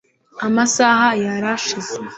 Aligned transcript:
amasaha 0.47 1.07
yarashize 1.23 1.95